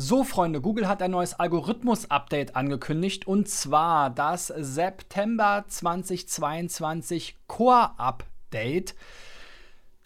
[0.00, 8.94] So, Freunde, Google hat ein neues Algorithmus-Update angekündigt und zwar das September 2022 Core-Update.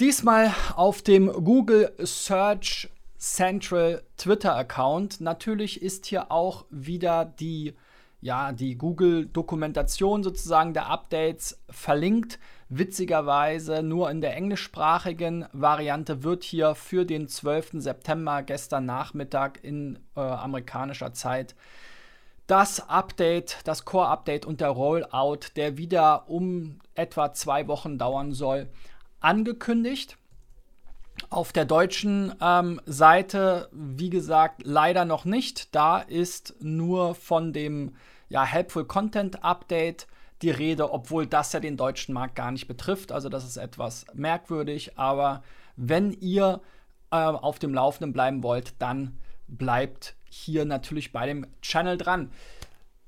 [0.01, 5.21] Diesmal auf dem Google Search Central Twitter-Account.
[5.21, 7.75] Natürlich ist hier auch wieder die
[8.23, 12.39] ja, die Google-Dokumentation sozusagen der Updates verlinkt.
[12.71, 17.73] Witzigerweise nur in der englischsprachigen Variante wird hier für den 12.
[17.75, 21.55] September gestern Nachmittag in äh, amerikanischer Zeit
[22.47, 28.69] das Update, das Core-Update und der Rollout, der wieder um etwa zwei Wochen dauern soll,
[29.21, 30.17] angekündigt.
[31.31, 35.75] Auf der deutschen ähm, Seite, wie gesagt, leider noch nicht.
[35.75, 37.95] Da ist nur von dem
[38.33, 40.07] ja, Helpful Content Update
[40.41, 43.13] die Rede, obwohl das ja den deutschen Markt gar nicht betrifft.
[43.13, 44.99] Also das ist etwas merkwürdig.
[44.99, 45.43] Aber
[45.77, 46.61] wenn ihr
[47.11, 49.19] äh, auf dem Laufenden bleiben wollt, dann
[49.49, 52.33] bleibt hier natürlich bei dem Channel dran.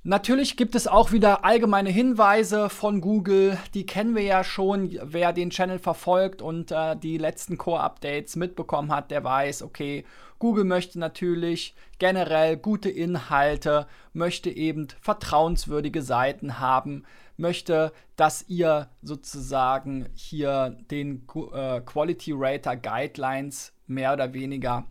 [0.06, 4.98] Natürlich gibt es auch wieder allgemeine Hinweise von Google, die kennen wir ja schon.
[5.02, 10.04] Wer den Channel verfolgt und äh, die letzten Core-Updates mitbekommen hat, der weiß, okay,
[10.38, 17.04] Google möchte natürlich generell gute Inhalte, möchte eben vertrauenswürdige Seiten haben,
[17.38, 24.84] möchte, dass ihr sozusagen hier den äh, Quality Rater Guidelines mehr oder weniger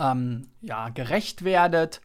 [0.00, 2.00] ähm, ja, gerecht werdet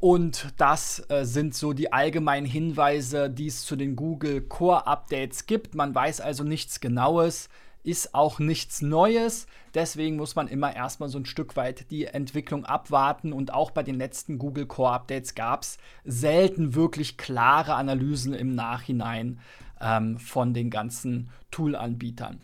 [0.00, 5.46] und das äh, sind so die allgemeinen Hinweise, die es zu den Google Core Updates
[5.46, 5.74] gibt.
[5.74, 7.48] Man weiß also nichts Genaues,
[7.82, 9.46] ist auch nichts Neues.
[9.74, 13.32] Deswegen muss man immer erstmal so ein Stück weit die Entwicklung abwarten.
[13.32, 18.54] Und auch bei den letzten Google Core Updates gab es selten wirklich klare Analysen im
[18.54, 19.40] Nachhinein
[19.80, 22.40] ähm, von den ganzen Tool-Anbietern.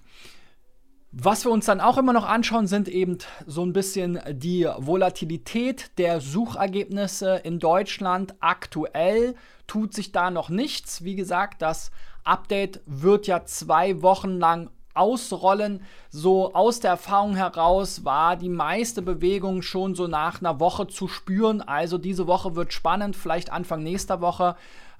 [1.17, 5.97] Was wir uns dann auch immer noch anschauen, sind eben so ein bisschen die Volatilität
[5.97, 8.35] der Suchergebnisse in Deutschland.
[8.41, 9.37] Aktuell
[9.69, 11.05] tut sich da noch nichts.
[11.05, 11.93] Wie gesagt, das
[12.25, 15.85] Update wird ja zwei Wochen lang ausrollen.
[16.11, 21.07] So aus der Erfahrung heraus war die meiste Bewegung schon so nach einer Woche zu
[21.07, 21.61] spüren.
[21.61, 24.57] Also diese Woche wird spannend, vielleicht Anfang nächster Woche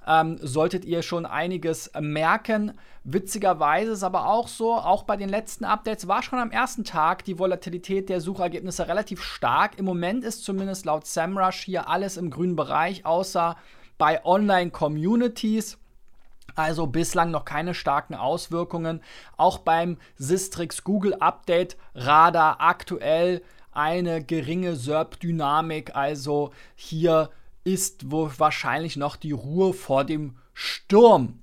[0.07, 2.73] ähm, solltet ihr schon einiges merken.
[3.03, 7.23] Witzigerweise ist aber auch so, auch bei den letzten Updates war schon am ersten Tag
[7.25, 9.77] die Volatilität der Suchergebnisse relativ stark.
[9.77, 13.55] Im Moment ist zumindest laut SEMrush hier alles im grünen Bereich, außer
[13.97, 15.77] bei Online-Communities.
[16.55, 19.01] Also bislang noch keine starken Auswirkungen.
[19.35, 25.95] Auch beim Sistrix Google Update Radar aktuell eine geringe SERP-Dynamik.
[25.95, 27.29] Also hier
[27.65, 31.39] ist wahrscheinlich noch die Ruhe vor dem Sturm.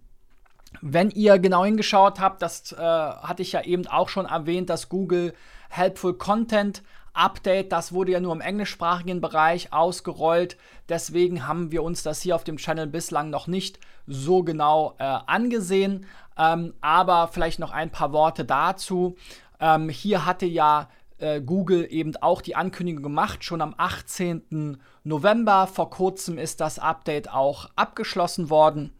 [0.81, 4.89] Wenn ihr genau hingeschaut habt, das äh, hatte ich ja eben auch schon erwähnt, das
[4.89, 5.35] Google
[5.69, 6.83] Helpful Content
[7.15, 10.57] Update, das wurde ja nur im englischsprachigen Bereich ausgerollt.
[10.89, 15.05] Deswegen haben wir uns das hier auf dem Channel bislang noch nicht so genau äh,
[15.27, 16.07] angesehen.
[16.39, 19.17] Ähm, aber vielleicht noch ein paar Worte dazu.
[19.61, 20.89] Ähm, hier hatte ja
[21.23, 24.79] äh, Google eben auch die Ankündigung gemacht, schon am 18.
[25.05, 25.67] November.
[25.67, 28.93] Vor kurzem ist das Update auch abgeschlossen worden.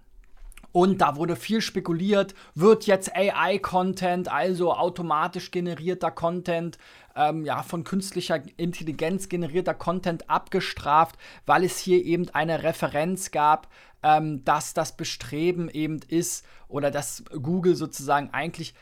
[0.73, 6.79] Und da wurde viel spekuliert, wird jetzt AI-Content, also automatisch generierter Content,
[7.15, 13.69] ähm, ja, von künstlicher Intelligenz generierter Content abgestraft, weil es hier eben eine Referenz gab,
[14.03, 18.75] ähm, dass das Bestreben eben ist oder dass Google sozusagen eigentlich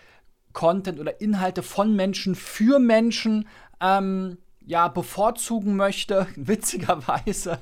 [0.53, 3.49] Content oder Inhalte von Menschen für Menschen
[3.81, 4.39] ähm,
[4.71, 6.29] ja, bevorzugen möchte.
[6.37, 7.59] Witzigerweise,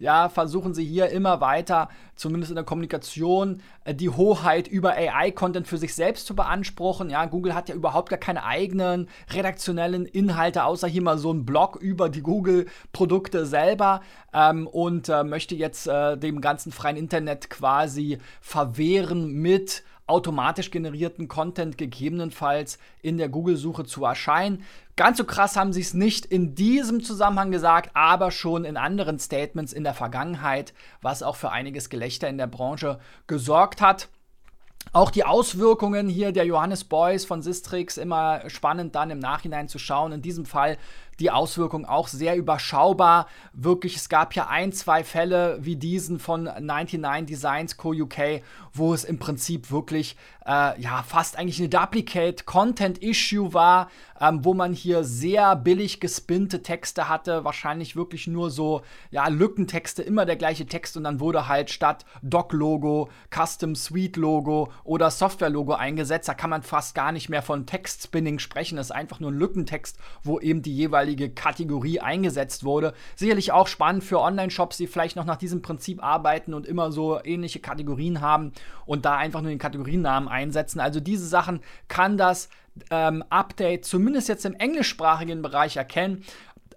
[0.00, 5.68] ja, versuchen sie hier immer weiter, zumindest in der Kommunikation, äh, die Hoheit über AI-Content
[5.68, 7.10] für sich selbst zu beanspruchen.
[7.10, 11.46] Ja, Google hat ja überhaupt gar keine eigenen redaktionellen Inhalte, außer hier mal so ein
[11.46, 14.00] Blog über die Google-Produkte selber
[14.32, 21.28] ähm, und äh, möchte jetzt äh, dem ganzen freien Internet quasi verwehren mit automatisch generierten
[21.28, 24.64] Content gegebenenfalls in der Google-Suche zu erscheinen.
[24.96, 29.18] Ganz so krass haben sie es nicht in diesem Zusammenhang gesagt, aber schon in anderen
[29.18, 34.08] Statements in der Vergangenheit, was auch für einiges Gelächter in der Branche gesorgt hat.
[34.92, 39.78] Auch die Auswirkungen hier der Johannes Beuys von Sistrix immer spannend dann im Nachhinein zu
[39.78, 40.12] schauen.
[40.12, 40.78] In diesem Fall
[41.20, 43.26] die Auswirkungen auch sehr überschaubar.
[43.52, 47.90] Wirklich, es gab ja ein, zwei Fälle wie diesen von 99 Designs Co.
[47.90, 48.42] UK,
[48.72, 50.16] wo es im Prinzip wirklich
[50.46, 56.00] äh, ja fast eigentlich eine Duplicate Content Issue war, ähm, wo man hier sehr billig
[56.00, 61.20] gespinnte Texte hatte, wahrscheinlich wirklich nur so ja Lückentexte, immer der gleiche Text und dann
[61.20, 66.28] wurde halt statt Doc Logo Custom Suite Logo oder Software Logo eingesetzt.
[66.28, 68.76] Da kann man fast gar nicht mehr von Text Spinning sprechen.
[68.76, 72.92] Das ist einfach nur ein Lückentext, wo eben die jeweiligen jeweilige Kategorie eingesetzt wurde.
[73.16, 77.20] Sicherlich auch spannend für Online-Shops, die vielleicht noch nach diesem Prinzip arbeiten und immer so
[77.24, 78.52] ähnliche Kategorien haben
[78.86, 80.80] und da einfach nur den Kategoriennamen einsetzen.
[80.80, 82.48] Also diese Sachen kann das
[82.90, 86.24] ähm, Update zumindest jetzt im englischsprachigen Bereich erkennen.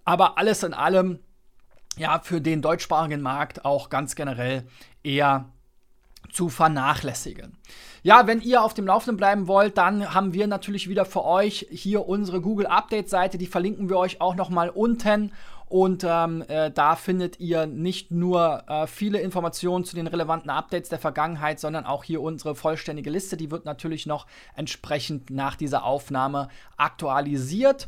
[0.06, 1.20] Aber alles in allem,
[1.98, 4.64] ja, für den deutschsprachigen Markt auch ganz generell
[5.04, 5.50] eher
[6.32, 7.58] zu vernachlässigen.
[8.04, 11.68] Ja, wenn ihr auf dem Laufenden bleiben wollt, dann haben wir natürlich wieder für euch
[11.70, 13.38] hier unsere Google Update Seite.
[13.38, 15.32] Die verlinken wir euch auch nochmal unten.
[15.72, 20.90] Und ähm, äh, da findet ihr nicht nur äh, viele Informationen zu den relevanten Updates
[20.90, 23.38] der Vergangenheit, sondern auch hier unsere vollständige Liste.
[23.38, 27.88] Die wird natürlich noch entsprechend nach dieser Aufnahme aktualisiert.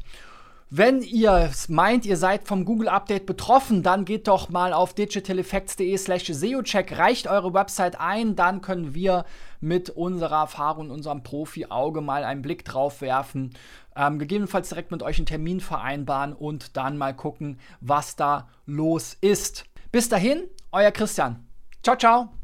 [0.75, 5.96] Wenn ihr meint, ihr seid vom Google Update betroffen, dann geht doch mal auf digitaleffects.de
[5.98, 9.25] slash SEOcheck, reicht eure Website ein, dann können wir
[9.62, 13.54] mit unserer Erfahrung, unserem Profi-Auge mal einen Blick drauf werfen,
[13.96, 19.16] ähm, gegebenenfalls direkt mit euch einen Termin vereinbaren und dann mal gucken, was da los
[19.22, 19.66] ist.
[19.92, 20.42] Bis dahin,
[20.72, 21.46] euer Christian.
[21.84, 22.43] Ciao, ciao.